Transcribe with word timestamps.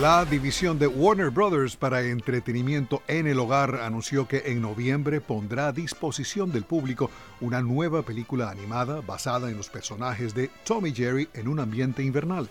La 0.00 0.26
división 0.26 0.78
de 0.78 0.86
Warner 0.86 1.30
Brothers 1.30 1.74
para 1.74 2.02
entretenimiento 2.02 3.02
en 3.08 3.26
el 3.26 3.38
hogar 3.38 3.76
anunció 3.76 4.28
que 4.28 4.42
en 4.44 4.60
noviembre 4.60 5.22
pondrá 5.22 5.68
a 5.68 5.72
disposición 5.72 6.52
del 6.52 6.64
público 6.64 7.10
una 7.40 7.62
nueva 7.62 8.02
película 8.02 8.50
animada 8.50 9.00
basada 9.00 9.48
en 9.48 9.56
los 9.56 9.70
personajes 9.70 10.34
de 10.34 10.50
Tommy 10.66 10.92
Jerry 10.92 11.30
en 11.32 11.48
un 11.48 11.60
ambiente 11.60 12.02
invernal. 12.02 12.46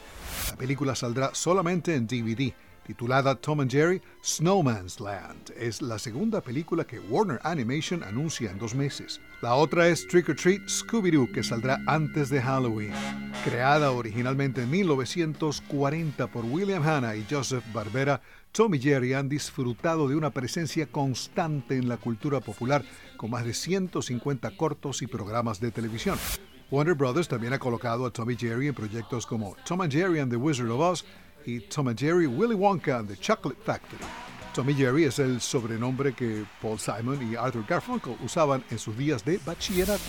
La 0.49 0.55
película 0.55 0.95
saldrá 0.95 1.35
solamente 1.35 1.93
en 1.93 2.07
DVD 2.07 2.51
titulada 2.85 3.35
Tom 3.35 3.61
and 3.61 3.71
Jerry 3.71 4.01
Snowman's 4.21 4.99
Land. 4.99 5.51
Es 5.57 5.81
la 5.81 5.97
segunda 5.97 6.41
película 6.41 6.85
que 6.85 6.99
Warner 6.99 7.39
Animation 7.43 8.03
anuncia 8.03 8.51
en 8.51 8.59
dos 8.59 8.75
meses. 8.75 9.19
La 9.41 9.55
otra 9.55 9.87
es 9.87 10.07
Trick 10.07 10.29
or 10.29 10.35
Treat 10.35 10.61
Scooby-Doo, 10.67 11.31
que 11.31 11.43
saldrá 11.43 11.79
antes 11.87 12.29
de 12.29 12.41
Halloween. 12.41 12.93
Creada 13.43 13.91
originalmente 13.91 14.63
en 14.63 14.71
1940 14.71 16.27
por 16.27 16.45
William 16.45 16.83
Hanna 16.83 17.15
y 17.15 17.25
Joseph 17.29 17.63
Barbera, 17.73 18.21
Tom 18.51 18.73
y 18.75 18.79
Jerry 18.79 19.13
han 19.13 19.27
disfrutado 19.27 20.07
de 20.07 20.15
una 20.15 20.29
presencia 20.29 20.87
constante 20.87 21.75
en 21.75 21.89
la 21.89 21.97
cultura 21.97 22.39
popular, 22.39 22.85
con 23.17 23.31
más 23.31 23.45
de 23.45 23.53
150 23.53 24.55
cortos 24.55 25.01
y 25.01 25.07
programas 25.07 25.59
de 25.59 25.71
televisión. 25.71 26.17
Warner 26.71 26.95
Brothers 26.95 27.27
también 27.27 27.53
ha 27.53 27.59
colocado 27.59 28.05
a 28.05 28.11
Tom 28.11 28.31
y 28.31 28.37
Jerry 28.37 28.67
en 28.67 28.73
proyectos 28.73 29.27
como 29.27 29.55
Tom 29.65 29.81
and 29.81 29.91
Jerry 29.91 30.19
and 30.19 30.31
the 30.31 30.37
Wizard 30.37 30.69
of 30.71 30.79
Oz 30.79 31.05
y 31.47 31.59
Tom 31.69 31.87
and 31.87 31.97
Jerry, 31.97 32.27
Willy 32.27 32.55
Wonka 32.55 32.99
and 32.99 33.07
the 33.07 33.15
Chocolate 33.15 33.57
Factory. 33.63 34.03
Tom 34.53 34.69
y 34.69 34.73
Jerry 34.73 35.03
es 35.03 35.19
el 35.19 35.41
sobrenombre 35.41 36.13
que 36.13 36.45
Paul 36.61 36.79
Simon 36.79 37.19
y 37.21 37.35
Arthur 37.35 37.65
Garfunkel 37.67 38.15
usaban 38.23 38.63
en 38.71 38.79
sus 38.79 38.97
días 38.97 39.23
de 39.25 39.39
bachillerato. 39.45 40.03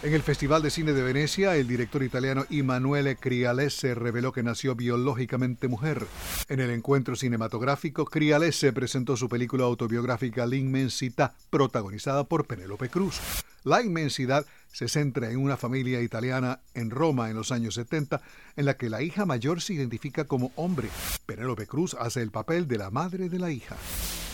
En 0.00 0.14
el 0.14 0.22
Festival 0.22 0.62
de 0.62 0.70
Cine 0.70 0.92
de 0.92 1.02
Venecia, 1.02 1.56
el 1.56 1.66
director 1.66 2.04
italiano 2.04 2.44
Emanuele 2.50 3.16
Crialese 3.16 3.96
reveló 3.96 4.30
que 4.30 4.44
nació 4.44 4.76
biológicamente 4.76 5.66
mujer. 5.66 6.06
En 6.48 6.60
el 6.60 6.70
encuentro 6.70 7.16
cinematográfico, 7.16 8.04
Crialese 8.04 8.72
presentó 8.72 9.16
su 9.16 9.28
película 9.28 9.64
autobiográfica 9.64 10.46
La 10.46 10.54
Inmensità, 10.54 11.34
protagonizada 11.50 12.22
por 12.22 12.46
Penélope 12.46 12.88
Cruz. 12.88 13.20
La 13.64 13.82
Inmensidad 13.82 14.46
se 14.72 14.86
centra 14.86 15.32
en 15.32 15.38
una 15.38 15.56
familia 15.56 16.00
italiana 16.00 16.60
en 16.74 16.90
Roma 16.90 17.28
en 17.28 17.36
los 17.36 17.50
años 17.50 17.74
70, 17.74 18.22
en 18.54 18.66
la 18.66 18.76
que 18.76 18.90
la 18.90 19.02
hija 19.02 19.26
mayor 19.26 19.60
se 19.60 19.74
identifica 19.74 20.26
como 20.26 20.52
hombre. 20.54 20.90
Penélope 21.26 21.66
Cruz 21.66 21.96
hace 21.98 22.22
el 22.22 22.30
papel 22.30 22.68
de 22.68 22.78
la 22.78 22.90
madre 22.90 23.28
de 23.28 23.40
la 23.40 23.50
hija. 23.50 23.76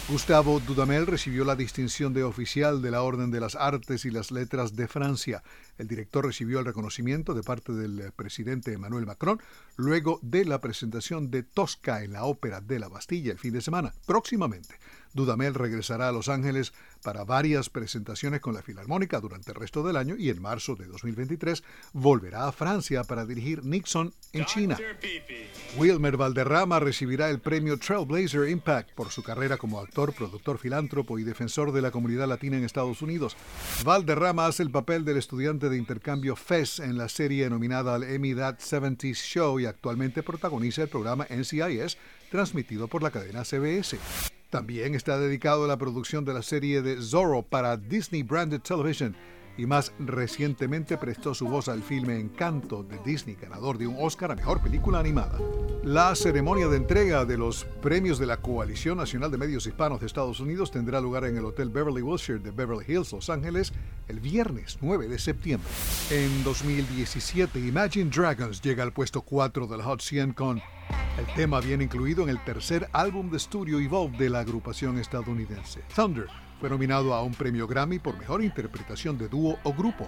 Gustavo 0.06 0.60
Dudamel 0.60 1.06
recibió 1.06 1.46
la 1.46 1.56
distinción 1.56 2.12
de 2.12 2.24
oficial 2.24 2.82
de 2.82 2.90
la 2.90 3.02
Orden 3.02 3.30
de 3.30 3.40
las 3.40 3.54
Artes 3.54 4.04
y 4.04 4.10
las 4.10 4.30
Letras 4.30 4.76
de 4.76 4.86
Francia. 4.86 5.42
El 5.78 5.88
director 5.88 6.26
recibió 6.26 6.58
el 6.58 6.66
reconocimiento 6.66 7.32
de 7.32 7.42
parte 7.42 7.72
del 7.72 8.12
presidente 8.12 8.74
Emmanuel 8.74 9.06
Macron 9.06 9.40
luego 9.76 10.18
de 10.20 10.44
la 10.44 10.60
presentación 10.60 11.30
de 11.30 11.42
Tosca 11.42 12.04
en 12.04 12.12
la 12.12 12.24
Ópera 12.24 12.60
de 12.60 12.80
la 12.80 12.88
Bastilla 12.88 13.32
el 13.32 13.38
fin 13.38 13.54
de 13.54 13.62
semana. 13.62 13.94
Próximamente, 14.06 14.74
Dudamel 15.14 15.54
regresará 15.54 16.08
a 16.08 16.12
Los 16.12 16.28
Ángeles 16.28 16.72
para 17.02 17.24
varias 17.24 17.70
presentaciones 17.70 18.40
con 18.40 18.54
la 18.54 18.62
Filarmónica 18.62 19.20
durante 19.20 19.52
el 19.52 19.56
resto 19.56 19.82
del 19.82 19.96
año 19.96 20.16
y 20.16 20.28
en 20.28 20.42
marzo 20.42 20.74
de 20.74 20.86
2023 20.86 21.62
volverá 21.92 22.48
a 22.48 22.52
Francia 22.52 23.04
para 23.04 23.24
dirigir 23.24 23.64
Nixon 23.64 24.12
en 24.32 24.44
China. 24.44 24.76
Wilmer 25.76 26.16
Valderrama 26.16 26.80
recibirá 26.80 27.30
el 27.30 27.40
premio 27.40 27.78
Trailblazer 27.78 28.48
Impact 28.48 28.92
por 28.92 29.10
su 29.10 29.22
carrera 29.22 29.56
como 29.56 29.80
actor, 29.80 30.12
productor, 30.12 30.58
filántropo 30.58 31.18
y 31.18 31.24
defensor 31.24 31.72
de 31.72 31.82
la 31.82 31.90
comunidad 31.90 32.28
latina 32.28 32.56
en 32.56 32.64
Estados 32.64 33.02
Unidos. 33.02 33.36
Valderrama 33.84 34.46
hace 34.46 34.62
el 34.62 34.70
papel 34.70 35.04
del 35.04 35.18
estudiante 35.18 35.68
de 35.68 35.76
intercambio 35.76 36.36
Fez 36.36 36.80
en 36.80 36.98
la 36.98 37.08
serie 37.08 37.48
nominada 37.48 37.94
al 37.94 38.02
Emmy 38.02 38.34
That 38.34 38.58
70s 38.58 39.14
Show 39.14 39.60
y 39.60 39.66
actualmente 39.66 40.22
protagoniza 40.22 40.82
el 40.82 40.88
programa 40.88 41.26
NCIS 41.30 41.96
transmitido 42.30 42.88
por 42.88 43.02
la 43.02 43.10
cadena 43.10 43.44
CBS. 43.44 43.98
También 44.54 44.94
está 44.94 45.18
dedicado 45.18 45.64
a 45.64 45.66
la 45.66 45.78
producción 45.78 46.24
de 46.24 46.32
la 46.32 46.40
serie 46.40 46.80
de 46.80 47.02
Zorro 47.02 47.42
para 47.42 47.76
Disney 47.76 48.22
Branded 48.22 48.60
Television 48.60 49.16
y 49.58 49.66
más 49.66 49.92
recientemente 49.98 50.96
prestó 50.96 51.34
su 51.34 51.48
voz 51.48 51.66
al 51.66 51.82
filme 51.82 52.20
Encanto 52.20 52.84
de 52.84 53.00
Disney, 53.04 53.34
ganador 53.34 53.78
de 53.78 53.88
un 53.88 53.96
Oscar 53.98 54.30
a 54.30 54.36
Mejor 54.36 54.62
Película 54.62 55.00
Animada. 55.00 55.40
La 55.82 56.14
ceremonia 56.14 56.68
de 56.68 56.76
entrega 56.76 57.24
de 57.24 57.36
los 57.36 57.64
premios 57.82 58.20
de 58.20 58.26
la 58.26 58.36
Coalición 58.36 58.98
Nacional 58.98 59.32
de 59.32 59.38
Medios 59.38 59.66
Hispanos 59.66 59.98
de 59.98 60.06
Estados 60.06 60.38
Unidos 60.38 60.70
tendrá 60.70 61.00
lugar 61.00 61.24
en 61.24 61.36
el 61.36 61.46
Hotel 61.46 61.68
Beverly 61.68 62.02
Wilshire 62.02 62.38
de 62.38 62.52
Beverly 62.52 62.84
Hills, 62.86 63.10
Los 63.10 63.30
Ángeles, 63.30 63.72
el 64.06 64.20
viernes 64.20 64.78
9 64.80 65.08
de 65.08 65.18
septiembre. 65.18 65.68
En 66.12 66.44
2017, 66.44 67.58
Imagine 67.58 68.08
Dragons 68.08 68.62
llega 68.62 68.84
al 68.84 68.92
puesto 68.92 69.20
4 69.20 69.66
del 69.66 69.82
Hot 69.82 70.00
100 70.00 70.32
con 70.32 70.62
el 71.18 71.26
tema 71.34 71.60
viene 71.60 71.84
incluido 71.84 72.22
en 72.24 72.28
el 72.28 72.42
tercer 72.42 72.88
álbum 72.92 73.30
de 73.30 73.36
estudio 73.36 73.78
Evolve 73.78 74.18
de 74.18 74.30
la 74.30 74.40
agrupación 74.40 74.98
estadounidense. 74.98 75.82
Thunder 75.94 76.26
fue 76.60 76.70
nominado 76.70 77.14
a 77.14 77.22
un 77.22 77.32
premio 77.32 77.66
Grammy 77.66 77.98
por 77.98 78.18
mejor 78.18 78.42
interpretación 78.42 79.16
de 79.18 79.28
dúo 79.28 79.58
o 79.62 79.72
grupo. 79.72 80.06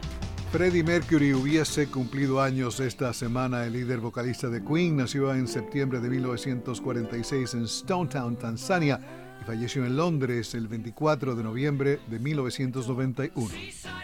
Freddie 0.50 0.83
Mercury 0.83 1.34
hubiese 1.34 1.89
cumplido 1.89 2.41
años 2.41 2.81
esta 2.81 3.12
semana. 3.12 3.65
El 3.65 3.75
líder 3.75 4.00
vocalista 4.00 4.49
de 4.49 4.65
Queen 4.65 4.97
nació 4.97 5.34
en 5.34 5.49
septiembre 5.49 6.00
de 6.00 6.09
1946 6.09 7.55
en 7.55 7.65
Stone 7.65 8.09
Town, 8.09 8.37
Tanzania, 8.37 9.00
y 9.41 9.44
falleció 9.44 9.84
en 9.84 9.97
Londres 9.97 10.55
el 10.55 10.67
24 10.67 11.37
de 11.37 11.43
noviembre 11.43 12.00
de 12.09 12.19
1991. 12.19 13.50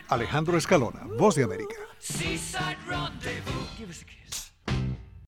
Alejandro 0.08 0.58
Escalona, 0.58 1.06
Voz 1.18 1.36
de 1.36 1.44
América. 1.44 1.74